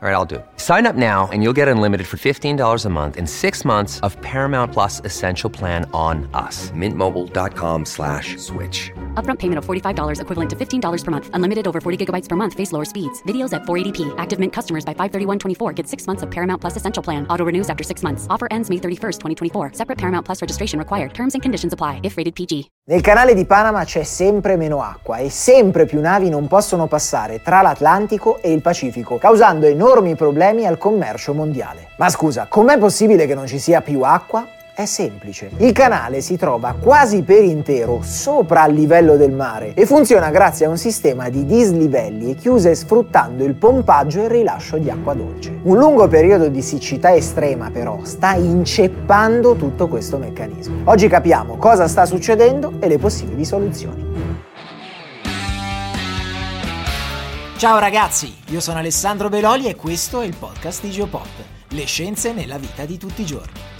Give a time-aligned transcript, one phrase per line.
[0.00, 0.46] All right, I'll do it.
[0.58, 4.16] Sign up now and you'll get unlimited for $15 a month and six months of
[4.22, 6.70] Paramount Plus Essential Plan on us.
[6.70, 8.92] Mintmobile.com slash switch.
[9.14, 11.30] Upfront payment of $45 equivalent to $15 per month.
[11.32, 12.54] Unlimited over 40 gigabytes per month.
[12.54, 13.20] Face lower speeds.
[13.24, 14.14] Videos at 480p.
[14.18, 17.26] Active Mint customers by 531.24 get six months of Paramount Plus Essential Plan.
[17.28, 18.28] Auto renews after six months.
[18.30, 19.72] Offer ends May 31st, 2024.
[19.72, 21.12] Separate Paramount Plus registration required.
[21.12, 22.70] Terms and conditions apply if rated PG.
[22.88, 27.42] Nel canale di Panama c'è sempre meno acqua e sempre più navi non possono passare
[27.42, 31.88] tra l'Atlantico e il Pacifico, causando enormi problemi al commercio mondiale.
[31.96, 34.46] Ma scusa, com'è possibile che non ci sia più acqua?
[34.74, 35.50] È semplice.
[35.56, 40.66] Il canale si trova quasi per intero sopra il livello del mare e funziona grazie
[40.66, 45.14] a un sistema di dislivelli e chiuse sfruttando il pompaggio e il rilascio di acqua
[45.14, 45.58] dolce.
[45.62, 50.82] Un lungo periodo di siccità estrema però sta inceppando tutto questo meccanismo.
[50.84, 54.37] Oggi capiamo cosa sta succedendo e le possibili soluzioni.
[57.58, 61.26] Ciao ragazzi, io sono Alessandro Beloli e questo è il podcast di Geopop,
[61.70, 63.77] le scienze nella vita di tutti i giorni.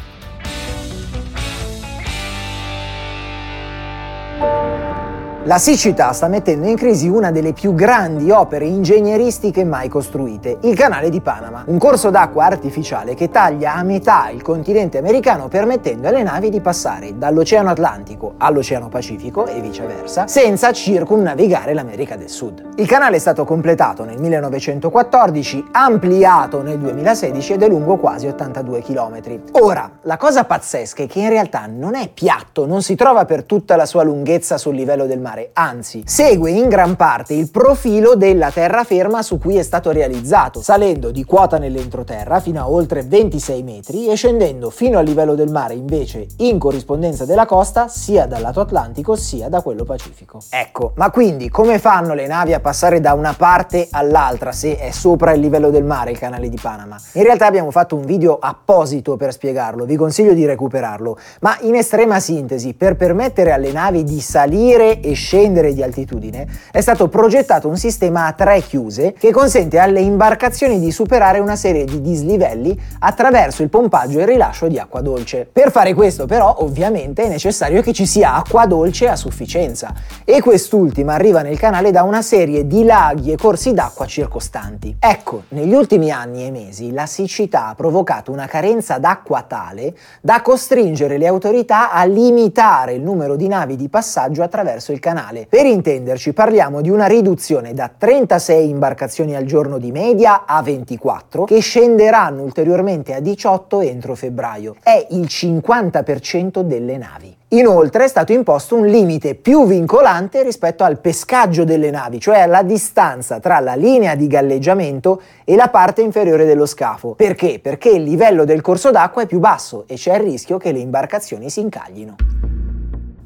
[5.49, 10.77] La siccità sta mettendo in crisi una delle più grandi opere ingegneristiche mai costruite, il
[10.77, 16.07] canale di Panama, un corso d'acqua artificiale che taglia a metà il continente americano permettendo
[16.07, 22.75] alle navi di passare dall'Oceano Atlantico all'Oceano Pacifico e viceversa, senza circumnavigare l'America del Sud.
[22.77, 28.83] Il canale è stato completato nel 1914, ampliato nel 2016 ed è lungo quasi 82
[28.83, 29.41] km.
[29.53, 33.45] Ora, la cosa pazzesca è che in realtà non è piatto, non si trova per
[33.45, 37.51] tutta la sua lunghezza sul livello del mare mare, anzi segue in gran parte il
[37.51, 43.03] profilo della terraferma su cui è stato realizzato, salendo di quota nell'entroterra fino a oltre
[43.03, 48.27] 26 metri e scendendo fino al livello del mare invece in corrispondenza della costa sia
[48.27, 50.41] dal lato Atlantico sia da quello Pacifico.
[50.51, 54.91] Ecco, ma quindi come fanno le navi a passare da una parte all'altra se è
[54.91, 57.01] sopra il livello del mare il canale di Panama?
[57.13, 61.75] In realtà abbiamo fatto un video apposito per spiegarlo, vi consiglio di recuperarlo, ma in
[61.75, 67.69] estrema sintesi, per permettere alle navi di salire e scendere di altitudine, è stato progettato
[67.69, 72.79] un sistema a tre chiuse che consente alle imbarcazioni di superare una serie di dislivelli
[73.01, 75.47] attraverso il pompaggio e il rilascio di acqua dolce.
[75.53, 79.93] Per fare questo però ovviamente è necessario che ci sia acqua dolce a sufficienza
[80.25, 84.97] e quest'ultima arriva nel canale da una serie di laghi e corsi d'acqua circostanti.
[84.99, 90.41] Ecco, negli ultimi anni e mesi la siccità ha provocato una carenza d'acqua tale da
[90.41, 95.47] costringere le autorità a limitare il numero di navi di passaggio attraverso il canale canale.
[95.49, 101.45] Per intenderci parliamo di una riduzione da 36 imbarcazioni al giorno di media a 24
[101.45, 104.77] che scenderanno ulteriormente a 18 entro febbraio.
[104.83, 107.37] È il 50% delle navi.
[107.53, 112.63] Inoltre è stato imposto un limite più vincolante rispetto al pescaggio delle navi, cioè alla
[112.63, 117.15] distanza tra la linea di galleggiamento e la parte inferiore dello scafo.
[117.15, 117.59] Perché?
[117.59, 120.81] Perché il livello del corso d'acqua è più basso e c'è il rischio che le
[120.81, 122.48] imbarcazioni si incaglino.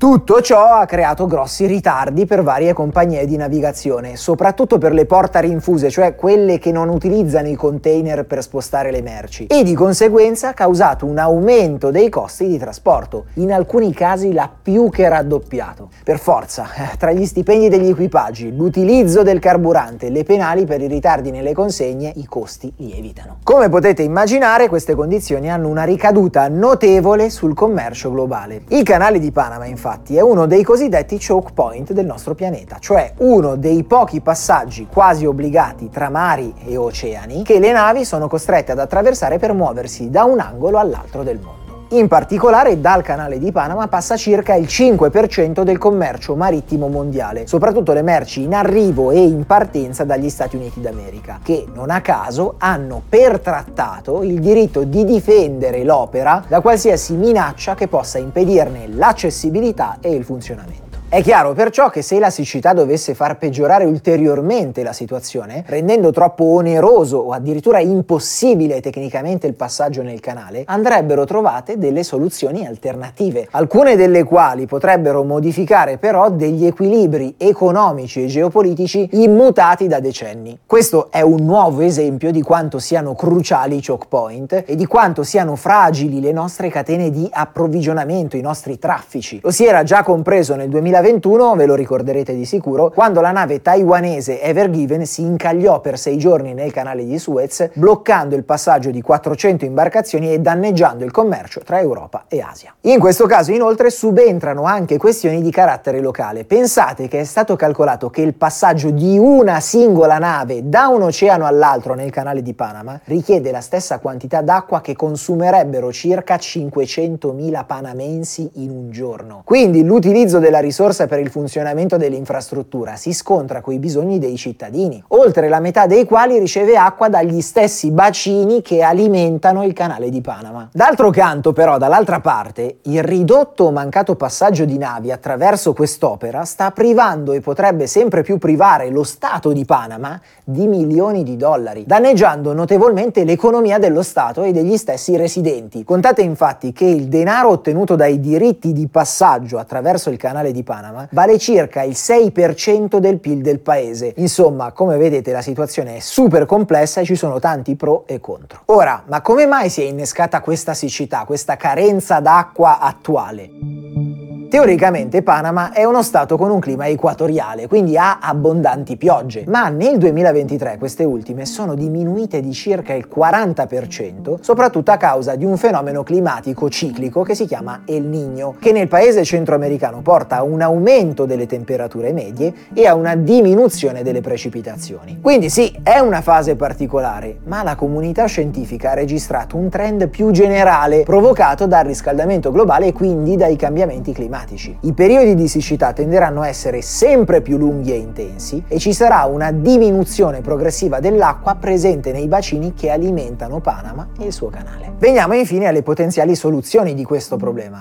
[0.02, 5.38] Tutto ciò ha creato grossi ritardi per varie compagnie di navigazione, soprattutto per le porta
[5.38, 10.48] rinfuse, cioè quelle che non utilizzano i container per spostare le merci, e di conseguenza
[10.48, 15.90] ha causato un aumento dei costi di trasporto, in alcuni casi l'ha più che raddoppiato.
[16.02, 16.66] Per forza,
[16.98, 22.12] tra gli stipendi degli equipaggi, l'utilizzo del carburante le penali per i ritardi nelle consegne,
[22.16, 23.38] i costi lievitano.
[23.44, 28.62] Come potete immaginare, queste condizioni hanno una ricaduta notevole sul commercio globale.
[28.70, 32.78] Il canale di Panama, infatti, infatti è uno dei cosiddetti choke point del nostro pianeta,
[32.78, 38.26] cioè uno dei pochi passaggi quasi obbligati tra mari e oceani che le navi sono
[38.26, 41.61] costrette ad attraversare per muoversi da un angolo all'altro del mondo.
[41.92, 47.92] In particolare dal canale di Panama passa circa il 5% del commercio marittimo mondiale, soprattutto
[47.92, 52.54] le merci in arrivo e in partenza dagli Stati Uniti d'America, che non a caso
[52.56, 59.98] hanno per trattato il diritto di difendere l'opera da qualsiasi minaccia che possa impedirne l'accessibilità
[60.00, 60.91] e il funzionamento.
[61.12, 66.44] È chiaro perciò che se la siccità dovesse far peggiorare ulteriormente la situazione, rendendo troppo
[66.44, 73.94] oneroso o addirittura impossibile tecnicamente il passaggio nel canale, andrebbero trovate delle soluzioni alternative, alcune
[73.94, 80.60] delle quali potrebbero modificare però degli equilibri economici e geopolitici immutati da decenni.
[80.64, 85.24] Questo è un nuovo esempio di quanto siano cruciali i choke point e di quanto
[85.24, 89.40] siano fragili le nostre catene di approvvigionamento, i nostri traffici.
[89.42, 93.32] Lo si era già compreso nel 2020 2021, ve lo ricorderete di sicuro, quando la
[93.32, 98.44] nave taiwanese Ever Given si incagliò per sei giorni nel canale di Suez, bloccando il
[98.44, 102.72] passaggio di 400 imbarcazioni e danneggiando il commercio tra Europa e Asia.
[102.82, 106.44] In questo caso inoltre subentrano anche questioni di carattere locale.
[106.44, 111.46] Pensate che è stato calcolato che il passaggio di una singola nave da un oceano
[111.46, 118.48] all'altro nel canale di Panama richiede la stessa quantità d'acqua che consumerebbero circa 500.000 panamensi
[118.54, 119.42] in un giorno.
[119.44, 125.02] Quindi l'utilizzo della risorsa per il funzionamento dell'infrastruttura si scontra con i bisogni dei cittadini,
[125.08, 130.20] oltre la metà dei quali riceve acqua dagli stessi bacini che alimentano il canale di
[130.20, 130.68] Panama.
[130.70, 136.70] D'altro canto, però, dall'altra parte, il ridotto o mancato passaggio di navi attraverso quest'opera sta
[136.70, 142.52] privando e potrebbe sempre più privare lo Stato di Panama di milioni di dollari, danneggiando
[142.52, 145.84] notevolmente l'economia dello Stato e degli stessi residenti.
[145.84, 151.08] Contate infatti che il denaro ottenuto dai diritti di passaggio attraverso il canale di Panama
[151.12, 154.12] vale circa il 6% del PIL del paese.
[154.16, 158.62] Insomma, come vedete la situazione è super complessa e ci sono tanti pro e contro.
[158.66, 164.11] Ora, ma come mai si è innescata questa siccità, questa carenza d'acqua attuale?
[164.52, 169.96] Teoricamente Panama è uno stato con un clima equatoriale, quindi ha abbondanti piogge, ma nel
[169.96, 176.02] 2023 queste ultime sono diminuite di circa il 40%, soprattutto a causa di un fenomeno
[176.02, 181.24] climatico ciclico che si chiama El Niño, che nel paese centroamericano porta a un aumento
[181.24, 185.18] delle temperature medie e a una diminuzione delle precipitazioni.
[185.22, 190.30] Quindi sì, è una fase particolare, ma la comunità scientifica ha registrato un trend più
[190.30, 194.76] generale provocato dal riscaldamento globale e quindi dai cambiamenti climatici climatici.
[194.80, 199.24] I periodi di siccità tenderanno a essere sempre più lunghi e intensi e ci sarà
[199.24, 204.92] una diminuzione progressiva dell'acqua presente nei bacini che alimentano Panama e il suo canale.
[204.98, 207.80] Veniamo infine alle potenziali soluzioni di questo problema.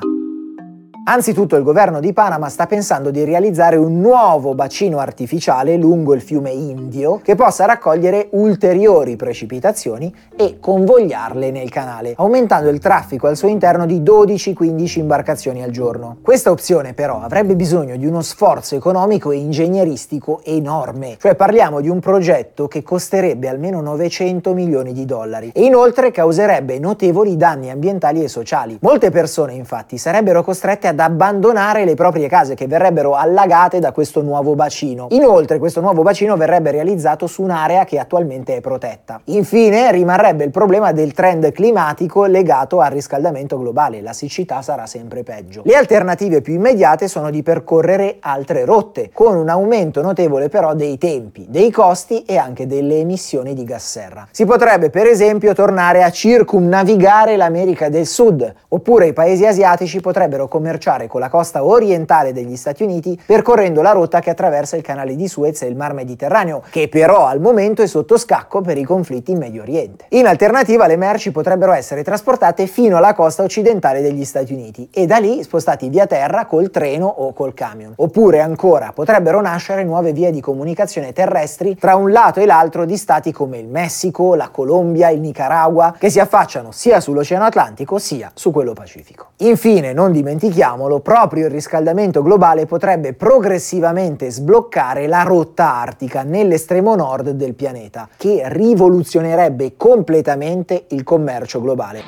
[1.03, 6.21] Anzitutto il governo di Panama sta pensando di realizzare un nuovo bacino artificiale lungo il
[6.21, 13.35] fiume Indio che possa raccogliere ulteriori precipitazioni e convogliarle nel canale, aumentando il traffico al
[13.35, 16.17] suo interno di 12-15 imbarcazioni al giorno.
[16.21, 21.89] Questa opzione però avrebbe bisogno di uno sforzo economico e ingegneristico enorme, cioè parliamo di
[21.89, 28.23] un progetto che costerebbe almeno 900 milioni di dollari e inoltre causerebbe notevoli danni ambientali
[28.23, 28.77] e sociali.
[28.81, 33.91] Molte persone infatti sarebbero costrette a ad abbandonare le proprie case che verrebbero allagate da
[33.93, 35.07] questo nuovo bacino.
[35.11, 39.21] Inoltre questo nuovo bacino verrebbe realizzato su un'area che attualmente è protetta.
[39.25, 45.23] Infine rimarrebbe il problema del trend climatico legato al riscaldamento globale, la siccità sarà sempre
[45.23, 45.61] peggio.
[45.63, 50.97] Le alternative più immediate sono di percorrere altre rotte, con un aumento notevole però dei
[50.97, 54.27] tempi, dei costi e anche delle emissioni di gas serra.
[54.31, 60.47] Si potrebbe per esempio tornare a circumnavigare l'America del Sud, oppure i paesi asiatici potrebbero
[60.49, 64.81] commerciare commerciare con la costa orientale degli Stati Uniti percorrendo la rotta che attraversa il
[64.81, 68.77] canale di Suez e il Mar Mediterraneo, che però al momento è sotto scacco per
[68.77, 70.05] i conflitti in Medio Oriente.
[70.09, 75.05] In alternativa le merci potrebbero essere trasportate fino alla costa occidentale degli Stati Uniti e
[75.05, 77.93] da lì spostati via terra col treno o col camion.
[77.97, 82.97] Oppure ancora potrebbero nascere nuove vie di comunicazione terrestri tra un lato e l'altro di
[82.97, 88.31] stati come il Messico, la Colombia, il Nicaragua, che si affacciano sia sull'Oceano Atlantico sia
[88.33, 89.27] su quello Pacifico.
[89.37, 96.95] Infine, non dimentichiamo ricordiamolo, proprio il riscaldamento globale potrebbe progressivamente sbloccare la rotta artica nell'estremo
[96.95, 102.03] nord del pianeta, che rivoluzionerebbe completamente il commercio globale.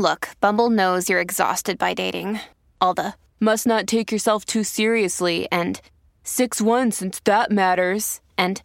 [0.00, 2.38] Look, Bumble knows you're exhausted by dating.
[2.78, 5.80] All the must not take yourself too seriously and
[6.24, 8.20] 6-1 since that matters.
[8.36, 8.60] And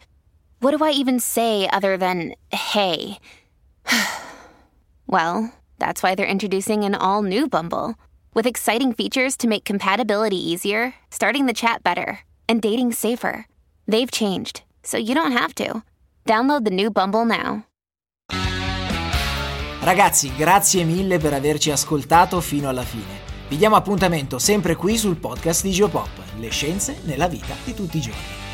[0.60, 3.18] what do I even say other than hey?
[5.06, 7.94] well, That's why they're introducing an all new Bumble
[8.34, 13.46] with exciting features to make compatibility easier, starting the chat better, and dating safer.
[13.86, 15.82] They've changed, so you don't have to.
[16.26, 17.64] Download the new Bumble now.
[19.80, 23.26] Ragazzi, grazie mille per averci ascoltato fino alla fine.
[23.48, 27.96] Vi diamo appuntamento sempre qui sul podcast di Geopop, le scienze nella vita di tutti
[27.96, 28.47] i giorni.